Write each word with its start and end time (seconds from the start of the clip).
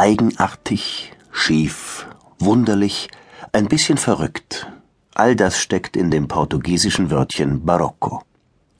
Eigenartig, 0.00 1.12
schief, 1.30 2.06
wunderlich, 2.38 3.10
ein 3.52 3.68
bisschen 3.68 3.98
verrückt. 3.98 4.66
All 5.14 5.36
das 5.36 5.58
steckt 5.58 5.94
in 5.94 6.10
dem 6.10 6.26
portugiesischen 6.26 7.10
Wörtchen 7.10 7.66
Barocco. 7.66 8.22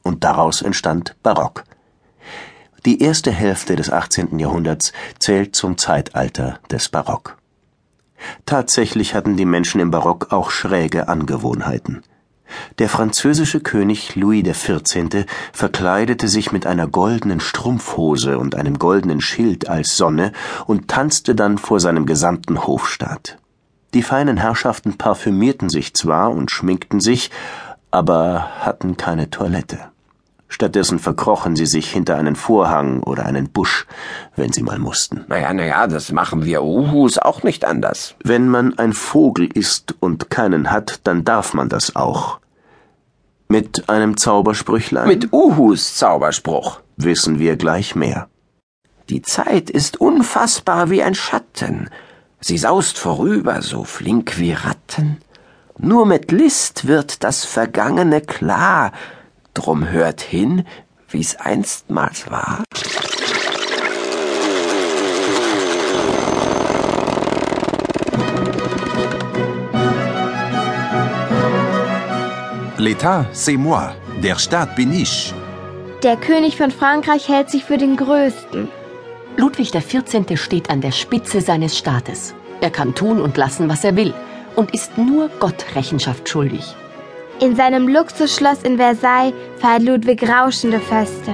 Und 0.02 0.24
daraus 0.24 0.62
entstand 0.62 1.14
Barock. 1.22 1.64
Die 2.86 3.02
erste 3.02 3.32
Hälfte 3.32 3.76
des 3.76 3.92
18. 3.92 4.38
Jahrhunderts 4.38 4.94
zählt 5.18 5.54
zum 5.54 5.76
Zeitalter 5.76 6.58
des 6.70 6.88
Barock. 6.88 7.36
Tatsächlich 8.46 9.14
hatten 9.14 9.36
die 9.36 9.44
Menschen 9.44 9.82
im 9.82 9.90
Barock 9.90 10.32
auch 10.32 10.50
schräge 10.50 11.08
Angewohnheiten. 11.08 12.02
Der 12.78 12.88
französische 12.88 13.60
König 13.60 14.16
Louis 14.16 14.42
XIV. 14.42 15.26
verkleidete 15.52 16.28
sich 16.28 16.52
mit 16.52 16.66
einer 16.66 16.86
goldenen 16.86 17.40
Strumpfhose 17.40 18.38
und 18.38 18.54
einem 18.54 18.78
goldenen 18.78 19.20
Schild 19.20 19.68
als 19.68 19.96
Sonne 19.96 20.32
und 20.66 20.88
tanzte 20.88 21.34
dann 21.34 21.58
vor 21.58 21.80
seinem 21.80 22.06
gesamten 22.06 22.66
Hofstaat. 22.66 23.38
Die 23.94 24.02
feinen 24.02 24.36
Herrschaften 24.36 24.96
parfümierten 24.96 25.68
sich 25.68 25.94
zwar 25.94 26.30
und 26.30 26.50
schminkten 26.50 27.00
sich, 27.00 27.30
aber 27.90 28.50
hatten 28.60 28.96
keine 28.96 29.30
Toilette. 29.30 29.78
Stattdessen 30.52 30.98
verkrochen 30.98 31.54
sie 31.54 31.64
sich 31.64 31.90
hinter 31.90 32.16
einen 32.16 32.34
Vorhang 32.34 33.04
oder 33.04 33.24
einen 33.24 33.50
Busch, 33.50 33.86
wenn 34.34 34.52
sie 34.52 34.64
mal 34.64 34.80
mussten. 34.80 35.24
Naja, 35.28 35.54
naja, 35.54 35.86
das 35.86 36.10
machen 36.10 36.44
wir 36.44 36.64
Uhus 36.64 37.18
auch 37.18 37.44
nicht 37.44 37.64
anders. 37.64 38.16
Wenn 38.24 38.48
man 38.48 38.76
ein 38.76 38.92
Vogel 38.92 39.48
ist 39.54 39.94
und 40.00 40.28
keinen 40.28 40.72
hat, 40.72 41.00
dann 41.04 41.24
darf 41.24 41.54
man 41.54 41.68
das 41.68 41.94
auch. 41.94 42.40
Mit 43.46 43.88
einem 43.88 44.16
Zaubersprüchlein? 44.16 45.06
Mit 45.06 45.32
Uhus 45.32 45.94
Zauberspruch. 45.94 46.80
Wissen 46.96 47.38
wir 47.38 47.56
gleich 47.56 47.94
mehr. 47.94 48.28
Die 49.08 49.22
Zeit 49.22 49.70
ist 49.70 50.00
unfassbar 50.00 50.90
wie 50.90 51.02
ein 51.02 51.14
Schatten. 51.14 51.90
Sie 52.40 52.58
saust 52.58 52.98
vorüber, 52.98 53.62
so 53.62 53.84
flink 53.84 54.38
wie 54.38 54.52
Ratten. 54.52 55.18
Nur 55.78 56.06
mit 56.06 56.32
List 56.32 56.88
wird 56.88 57.22
das 57.22 57.44
Vergangene 57.44 58.20
klar. 58.20 58.92
Drum 59.54 59.88
hört 59.90 60.20
hin, 60.20 60.64
wie's 61.08 61.36
einstmals 61.36 62.30
war. 62.30 62.64
L'État, 72.78 73.26
c'est 73.32 73.58
moi. 73.58 73.94
Der 74.22 74.38
Staat 74.38 74.74
bin 74.76 74.92
ich. 74.92 75.34
Der 76.02 76.16
König 76.16 76.56
von 76.56 76.70
Frankreich 76.70 77.28
hält 77.28 77.50
sich 77.50 77.64
für 77.64 77.76
den 77.76 77.96
Größten. 77.96 78.68
Ludwig 79.36 79.72
XIV. 79.72 80.40
steht 80.40 80.70
an 80.70 80.80
der 80.80 80.92
Spitze 80.92 81.40
seines 81.40 81.76
Staates. 81.76 82.34
Er 82.62 82.70
kann 82.70 82.94
tun 82.94 83.20
und 83.20 83.36
lassen, 83.36 83.68
was 83.68 83.84
er 83.84 83.96
will 83.96 84.14
und 84.56 84.72
ist 84.72 84.96
nur 84.96 85.28
Gott 85.40 85.64
Rechenschaft 85.74 86.28
schuldig. 86.28 86.74
In 87.40 87.56
seinem 87.56 87.88
Luxusschloss 87.88 88.62
in 88.64 88.76
Versailles 88.76 89.32
feiert 89.56 89.82
Ludwig 89.82 90.28
rauschende 90.28 90.78
Feste. 90.78 91.32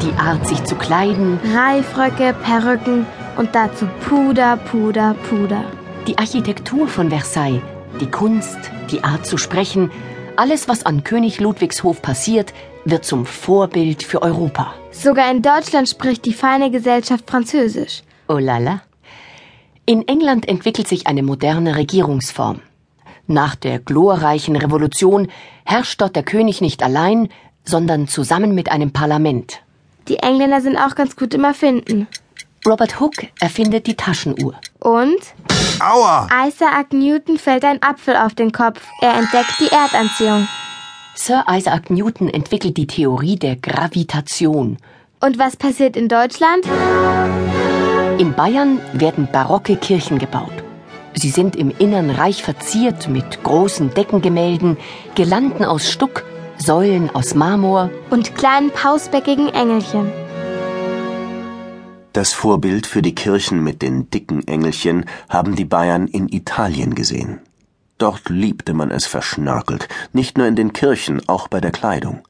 Die 0.00 0.12
Art, 0.16 0.46
sich 0.46 0.62
zu 0.62 0.76
kleiden, 0.76 1.40
Reifröcke, 1.52 2.32
Perücken 2.44 3.04
und 3.36 3.52
dazu 3.56 3.88
Puder, 4.08 4.56
Puder, 4.56 5.16
Puder. 5.28 5.64
die 6.06 6.16
Architektur 6.16 6.86
von 6.86 7.10
Versailles, 7.10 7.60
die 8.00 8.08
Kunst, 8.08 8.58
die 8.92 9.02
Art 9.02 9.26
zu 9.26 9.36
sprechen, 9.36 9.90
alles, 10.36 10.68
was 10.68 10.86
an 10.86 11.02
König 11.02 11.40
Ludwigs 11.40 11.82
Hof 11.82 12.02
passiert, 12.02 12.54
wird 12.84 13.04
zum 13.04 13.26
Vorbild 13.26 14.04
für 14.04 14.22
Europa. 14.22 14.74
Sogar 14.92 15.28
in 15.28 15.42
Deutschland 15.42 15.88
spricht 15.88 16.24
die 16.24 16.34
feine 16.34 16.70
Gesellschaft 16.70 17.28
Französisch. 17.28 18.04
Oh 18.28 18.38
la 18.38 18.58
la. 18.58 18.82
In 19.86 20.06
England 20.06 20.48
entwickelt 20.48 20.86
sich 20.86 21.08
eine 21.08 21.24
moderne 21.24 21.74
Regierungsform. 21.74 22.60
Nach 23.28 23.54
der 23.54 23.78
glorreichen 23.78 24.56
Revolution 24.56 25.28
herrscht 25.64 26.00
dort 26.00 26.16
der 26.16 26.22
König 26.22 26.62
nicht 26.62 26.82
allein, 26.82 27.28
sondern 27.62 28.08
zusammen 28.08 28.54
mit 28.54 28.72
einem 28.72 28.90
Parlament. 28.90 29.60
Die 30.08 30.16
Engländer 30.16 30.62
sind 30.62 30.78
auch 30.78 30.94
ganz 30.94 31.14
gut 31.14 31.34
im 31.34 31.44
Erfinden. 31.44 32.06
Robert 32.66 32.98
Hooke 33.00 33.28
erfindet 33.38 33.86
die 33.86 33.96
Taschenuhr. 33.96 34.54
Und 34.80 35.18
Aua! 35.78 36.26
Isaac 36.46 36.94
Newton 36.94 37.36
fällt 37.36 37.66
ein 37.66 37.82
Apfel 37.82 38.16
auf 38.16 38.34
den 38.34 38.50
Kopf. 38.50 38.80
Er 39.02 39.14
entdeckt 39.14 39.60
die 39.60 39.70
Erdanziehung. 39.70 40.48
Sir 41.14 41.44
Isaac 41.50 41.90
Newton 41.90 42.30
entwickelt 42.30 42.78
die 42.78 42.86
Theorie 42.86 43.36
der 43.36 43.56
Gravitation. 43.56 44.78
Und 45.20 45.38
was 45.38 45.56
passiert 45.56 45.96
in 45.96 46.08
Deutschland? 46.08 46.64
In 48.18 48.32
Bayern 48.32 48.80
werden 48.94 49.28
barocke 49.30 49.76
Kirchen 49.76 50.18
gebaut. 50.18 50.67
Sie 51.20 51.30
sind 51.30 51.56
im 51.56 51.72
Innern 51.76 52.10
reich 52.10 52.44
verziert 52.44 53.08
mit 53.08 53.42
großen 53.42 53.92
Deckengemälden, 53.92 54.76
Girlanden 55.16 55.64
aus 55.64 55.90
Stuck, 55.90 56.24
Säulen 56.58 57.10
aus 57.10 57.34
Marmor. 57.34 57.90
Und 58.08 58.36
kleinen 58.36 58.70
pausbäckigen 58.70 59.48
Engelchen. 59.48 60.12
Das 62.12 62.32
Vorbild 62.32 62.86
für 62.86 63.02
die 63.02 63.16
Kirchen 63.16 63.64
mit 63.64 63.82
den 63.82 64.10
dicken 64.10 64.46
Engelchen 64.46 65.06
haben 65.28 65.56
die 65.56 65.64
Bayern 65.64 66.06
in 66.06 66.28
Italien 66.28 66.94
gesehen. 66.94 67.40
Dort 67.98 68.28
liebte 68.28 68.72
man 68.72 68.92
es 68.92 69.06
verschnörkelt, 69.06 69.88
nicht 70.12 70.38
nur 70.38 70.46
in 70.46 70.54
den 70.54 70.72
Kirchen, 70.72 71.28
auch 71.28 71.48
bei 71.48 71.60
der 71.60 71.72
Kleidung. 71.72 72.22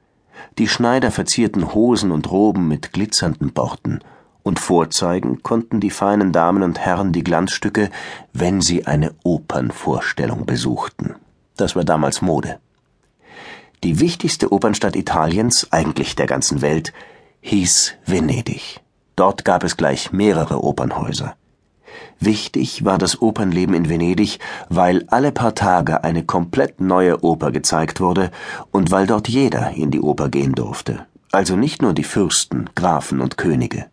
Die 0.56 0.66
Schneider 0.66 1.10
verzierten 1.10 1.74
Hosen 1.74 2.10
und 2.10 2.30
Roben 2.30 2.68
mit 2.68 2.94
glitzernden 2.94 3.52
Borten, 3.52 4.00
und 4.48 4.58
vorzeigen 4.58 5.42
konnten 5.42 5.78
die 5.78 5.90
feinen 5.90 6.32
Damen 6.32 6.62
und 6.62 6.78
Herren 6.78 7.12
die 7.12 7.22
Glanzstücke, 7.22 7.90
wenn 8.32 8.62
sie 8.62 8.86
eine 8.86 9.14
Opernvorstellung 9.22 10.46
besuchten. 10.46 11.14
Das 11.56 11.76
war 11.76 11.84
damals 11.84 12.22
Mode. 12.22 12.58
Die 13.84 14.00
wichtigste 14.00 14.50
Opernstadt 14.50 14.96
Italiens, 14.96 15.68
eigentlich 15.70 16.16
der 16.16 16.26
ganzen 16.26 16.62
Welt, 16.62 16.92
hieß 17.42 17.94
Venedig. 18.06 18.80
Dort 19.16 19.44
gab 19.44 19.64
es 19.64 19.76
gleich 19.76 20.12
mehrere 20.12 20.64
Opernhäuser. 20.64 21.36
Wichtig 22.18 22.84
war 22.84 22.96
das 22.96 23.20
Opernleben 23.20 23.74
in 23.74 23.88
Venedig, 23.88 24.38
weil 24.70 25.04
alle 25.08 25.30
paar 25.30 25.54
Tage 25.54 26.04
eine 26.04 26.24
komplett 26.24 26.80
neue 26.80 27.22
Oper 27.22 27.52
gezeigt 27.52 28.00
wurde 28.00 28.30
und 28.72 28.90
weil 28.90 29.06
dort 29.06 29.28
jeder 29.28 29.72
in 29.72 29.90
die 29.90 30.00
Oper 30.00 30.28
gehen 30.28 30.54
durfte, 30.54 31.06
also 31.32 31.54
nicht 31.54 31.82
nur 31.82 31.92
die 31.92 32.04
Fürsten, 32.04 32.70
Grafen 32.74 33.20
und 33.20 33.36
Könige. 33.36 33.86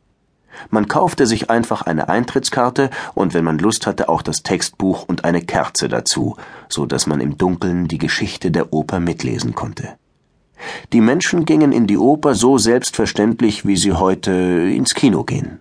Man 0.69 0.87
kaufte 0.87 1.25
sich 1.25 1.49
einfach 1.49 1.81
eine 1.83 2.09
Eintrittskarte 2.09 2.89
und 3.13 3.33
wenn 3.33 3.43
man 3.43 3.59
Lust 3.59 3.87
hatte 3.87 4.09
auch 4.09 4.21
das 4.21 4.43
Textbuch 4.43 5.03
und 5.07 5.25
eine 5.25 5.41
Kerze 5.41 5.89
dazu, 5.89 6.35
so 6.69 6.85
dass 6.85 7.07
man 7.07 7.21
im 7.21 7.37
Dunkeln 7.37 7.87
die 7.87 7.97
Geschichte 7.97 8.51
der 8.51 8.73
Oper 8.73 8.99
mitlesen 8.99 9.55
konnte. 9.55 9.95
Die 10.93 11.01
Menschen 11.01 11.45
gingen 11.45 11.71
in 11.71 11.87
die 11.87 11.97
Oper 11.97 12.33
so 12.35 12.57
selbstverständlich, 12.57 13.65
wie 13.65 13.77
sie 13.77 13.93
heute 13.93 14.31
ins 14.31 14.93
Kino 14.93 15.23
gehen. 15.23 15.59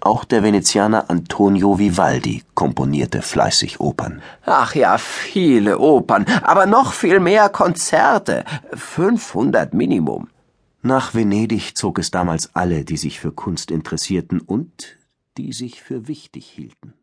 Auch 0.00 0.24
der 0.24 0.42
Venezianer 0.42 1.10
Antonio 1.10 1.78
Vivaldi 1.78 2.42
komponierte 2.54 3.22
fleißig 3.22 3.78
Opern. 3.78 4.20
Ach 4.44 4.74
ja, 4.74 4.98
viele 4.98 5.78
Opern, 5.78 6.26
aber 6.42 6.66
noch 6.66 6.92
viel 6.92 7.20
mehr 7.20 7.48
Konzerte. 7.48 8.44
500 8.74 9.74
Minimum. 9.74 10.28
Nach 10.84 11.14
Venedig 11.14 11.76
zog 11.76 12.00
es 12.00 12.10
damals 12.10 12.56
alle, 12.56 12.84
die 12.84 12.96
sich 12.96 13.20
für 13.20 13.30
Kunst 13.30 13.70
interessierten 13.70 14.40
und 14.40 14.98
die 15.36 15.52
sich 15.52 15.80
für 15.80 16.08
wichtig 16.08 16.46
hielten. 16.46 16.94